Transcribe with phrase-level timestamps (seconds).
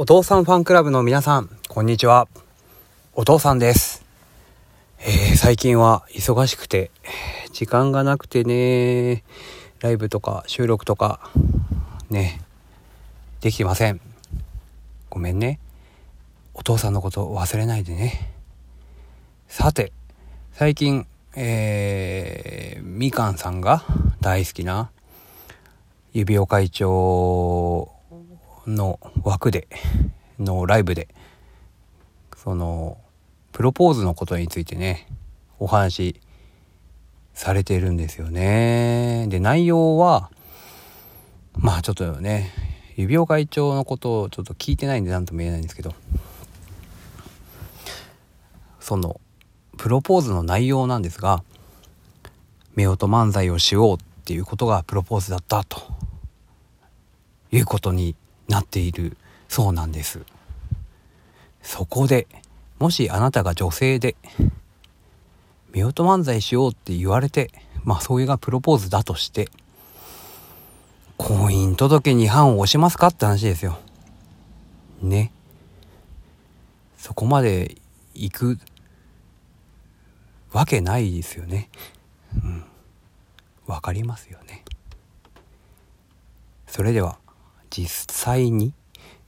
[0.00, 2.28] お父さんファンクラブの皆さん、こんにちは。
[3.14, 4.04] お父さんです。
[5.00, 6.92] えー、最近は忙しくて、
[7.52, 9.24] 時間がなくてね、
[9.80, 11.28] ライブとか収録とか、
[12.10, 12.40] ね、
[13.40, 14.00] できてません。
[15.10, 15.58] ごめんね。
[16.54, 18.32] お父さんのこと忘れないでね。
[19.48, 19.90] さて、
[20.52, 23.82] 最近、えー、みかんさんが
[24.20, 24.92] 大好きな
[26.12, 27.97] 指輪会長
[28.68, 29.68] の枠で
[30.38, 31.08] のライブで
[32.36, 32.98] その
[33.52, 35.08] プロポーズのことについてね
[35.58, 36.20] お話
[37.34, 39.26] されてるんですよね。
[39.28, 40.30] で内容は
[41.56, 42.52] まあちょっとね
[42.96, 45.94] 指輪会長のことをちょっと聞いてないんで何とも言えないんですけど
[48.80, 49.20] その
[49.76, 51.42] プロポーズの内容なんですが
[52.76, 55.80] 夫婦漫才をしようっていうことがプロポーズだったと
[57.50, 58.14] いうことに
[58.48, 59.16] なっている。
[59.48, 60.20] そうなんです。
[61.62, 62.26] そこで
[62.78, 64.16] もしあなたが女性で
[65.70, 67.50] 夫婦漫才しようって言われて
[67.84, 69.48] まあそれがプロポーズだとして
[71.16, 73.78] 婚姻届に判を押しますかって話ですよ。
[75.02, 75.32] ね。
[76.96, 77.76] そこまで
[78.14, 78.58] 行く
[80.52, 81.68] わけないですよね。
[82.42, 82.64] うん。
[83.66, 84.64] わかりますよね。
[86.66, 87.18] それでは
[87.70, 88.72] 実際に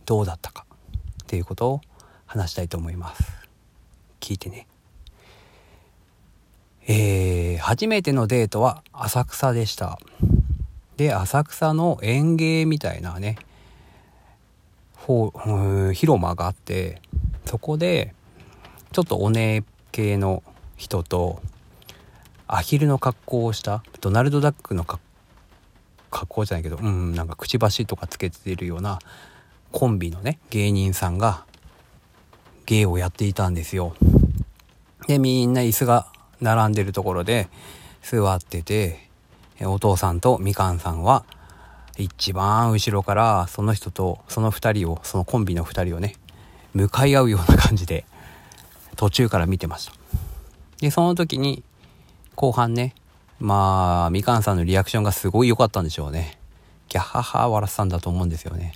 [0.06, 0.66] どうだったか
[1.24, 1.80] っていうことを
[2.26, 3.22] 話したいと思います。
[4.20, 4.66] 聞いてね。
[6.86, 9.98] えー、初めてのデートは浅草でした。
[10.96, 13.38] で浅草の園芸みたいなね
[15.06, 17.00] 広間があって
[17.46, 18.14] そこで
[18.92, 20.42] ちょっとお姉系の
[20.76, 21.40] 人と
[22.46, 25.02] アヒルの格好をしたドナルド・ダックの格
[26.10, 28.98] 格好じゃないけど、うん、なんかくちばしとかつけてるような
[29.72, 31.44] コンビのね、芸人さんが
[32.66, 33.94] 芸をやっていたんですよ。
[35.06, 36.06] で、みんな椅子が
[36.40, 37.48] 並んでるところで
[38.02, 39.08] 座ってて、
[39.62, 41.24] お父さんとみかんさんは
[41.98, 46.16] 一番後ろからその人とその2人を、そのコンビの2人をね、
[46.74, 48.04] 向かい合うような感じで
[48.96, 49.92] 途中から見てました。
[50.80, 51.62] で、その時に
[52.34, 52.94] 後半ね、
[53.40, 56.38] まあ、みかんさんのリアクションがすごい良かったんでしょうね。
[56.90, 58.74] ギャハハ笑ってたんだと思うんですよね。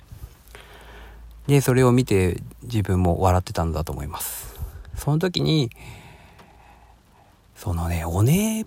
[1.45, 4.55] で、それを見て自分も笑ってたんだと思います。
[4.95, 5.69] その時に、
[7.55, 8.65] そのね、おね、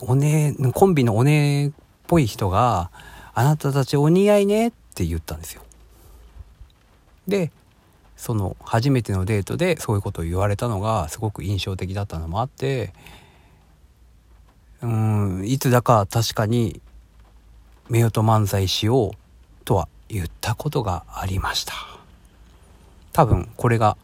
[0.00, 1.72] おね、コンビのおねえっ
[2.06, 2.90] ぽい人が、
[3.34, 5.62] あなたたちお似合いねって言ったんですよ。
[7.26, 7.50] で、
[8.16, 12.92] その初めてのデートでそういうことを言われたのがすごく印象的だったのもあって、
[14.82, 16.80] うんいつだか確かに
[17.90, 19.10] 夫婦漫才しよう
[19.64, 21.74] とは言ったことがありました。
[23.12, 23.96] 多分これが、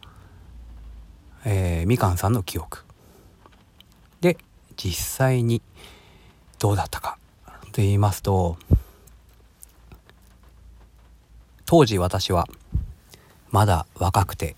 [1.45, 2.83] えー、みかんさんの記憶。
[4.21, 4.37] で
[4.75, 5.61] 実際に
[6.59, 7.17] どうだったか
[7.71, 8.57] と言いますと
[11.65, 12.47] 当時私は
[13.51, 14.55] まだ若くて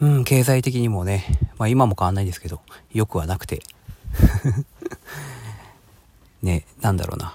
[0.00, 1.24] うん経済的にもね、
[1.58, 2.60] まあ、今も変わんないですけど
[2.92, 3.62] よくはなくて。
[6.42, 7.34] ね、なんだろうな。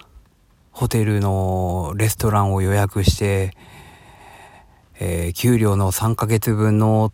[0.71, 3.55] ホテルのレストランを予約して、
[4.99, 7.13] えー、給料の3ヶ月分のっ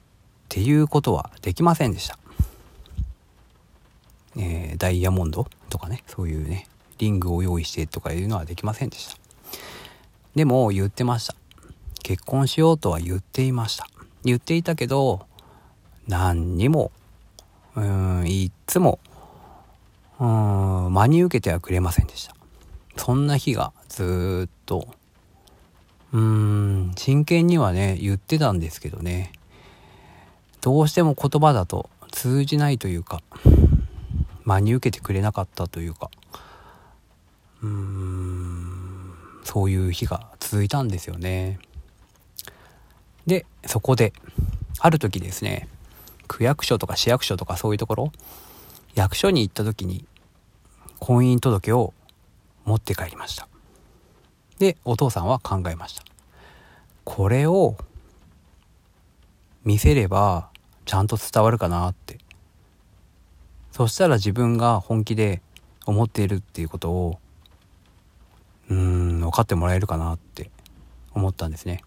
[0.50, 2.18] ていうことはできませんでした。
[4.36, 6.68] えー、ダイヤモンドとかね、そういうね、
[6.98, 9.18] リングを用意してとかいうのはできませんでした。
[10.36, 11.36] でも言ってました。
[12.02, 13.88] 結婚しようとは言っていました。
[14.24, 15.26] 言っていたけど、
[16.08, 16.92] 何にも、
[17.76, 19.00] うん、いつも
[20.24, 22.34] うん、真に受けてはくれませんでした。
[22.96, 24.88] そんな日がずっと、
[26.14, 29.34] うーん、真剣にはね、言ってたんですけどね、
[30.62, 33.22] どうしても言葉だと通じないというか、
[34.46, 36.10] 真に受けてくれなかったというか、
[37.62, 39.14] うーん、
[39.44, 41.60] そういう日が続いたんですよね。
[43.26, 44.14] で、そこで、
[44.80, 45.68] ある時ですね、
[46.30, 48.12] 区役所とか市役所とかそういうところ、
[48.96, 50.06] 役所に行った時に
[51.04, 51.94] 婚姻届を
[52.64, 53.50] 持って帰りました。
[54.58, 56.04] でお父さんは考えました。
[57.04, 57.76] これを
[59.66, 60.48] 見せれば
[60.86, 62.20] ちゃんと伝わるかなって。
[63.74, 65.42] そしたら自分が本気で
[65.86, 67.20] 思っているっていうことを
[68.70, 70.52] うーん分かってもらえるかなって
[71.14, 71.84] 思ったんですね。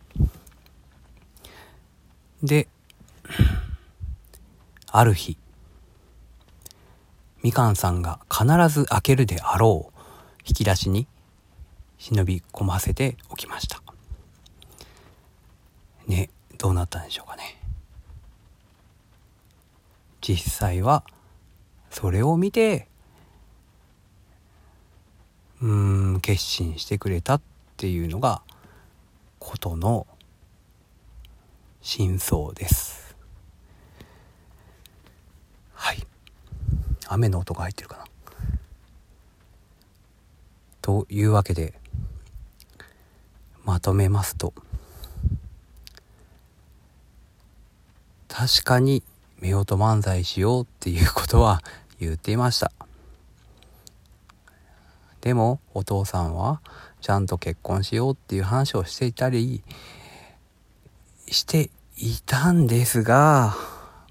[2.42, 2.68] で
[4.88, 5.38] ある日
[7.46, 10.00] みかんさんが必ず開けるであろう
[10.44, 11.06] 引き出しに
[11.96, 13.80] 忍び込ませておきました。
[16.08, 16.28] ね、
[16.58, 17.62] どうなったんでしょうかね
[20.20, 21.04] 実際は
[21.92, 22.88] それを見て
[25.62, 27.40] うーん決心してくれたっ
[27.76, 28.42] ていうのが
[29.38, 30.08] ことの
[31.80, 33.16] 真相です
[35.74, 36.06] はい
[37.16, 38.04] 雨の音が入ってるかな。
[40.82, 41.74] というわけで
[43.64, 44.54] まとめますと
[48.28, 49.02] 確かに
[49.42, 51.62] 夫婦漫才しようっていうことは
[51.98, 52.70] 言っていました。
[55.22, 56.60] でもお父さんは
[57.00, 59.64] ちゃんと結婚しようっていう話をしていたり
[61.26, 63.56] していたんですが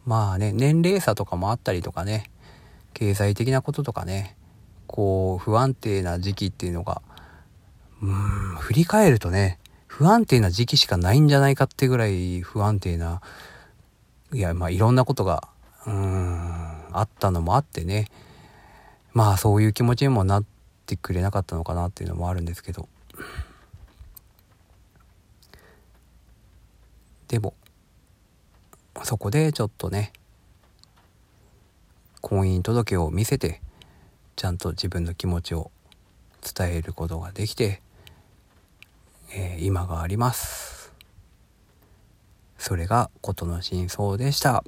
[0.06, 2.30] まあね年齢差とかもあったりとかね。
[2.96, 4.36] 経済的なこととかね
[4.88, 7.02] こう不安定な時期っていうのが
[8.02, 13.22] うーん振り返るとね不安定な時期しかないんじゃないかってぐらい不安定な
[14.34, 15.50] いやまあいろんなことが
[15.86, 15.96] うん
[16.92, 18.10] あったのもあってね
[19.14, 20.46] まあそういう気持ちにもなっ
[20.86, 22.88] てくれなかったのかなっていうのもあるんですけど。
[27.28, 27.54] でも
[29.04, 30.14] そこでちょっとね
[32.28, 33.62] 婚姻届を見せて
[34.36, 35.70] ちゃんと自分の気持ちを
[36.42, 37.84] 伝えることができて、
[39.32, 40.92] えー、今があります。
[42.58, 44.64] それが事の真相でした。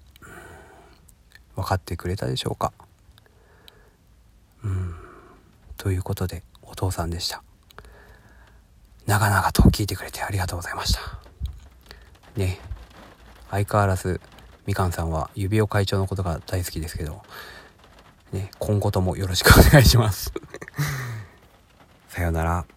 [1.56, 2.74] 分かってくれたでしょうか。
[4.64, 4.94] うん。
[5.78, 7.42] ということでお父さんでした。
[9.08, 11.02] 長々と聞いてくれてありがとうございました。
[12.36, 12.60] ね。
[13.50, 14.22] 相変わらず
[14.68, 17.24] みかんさんは指輪会長のことが大好きですけど
[18.34, 20.32] ね今後ともよろしくお願いします。
[22.10, 22.77] さようなら。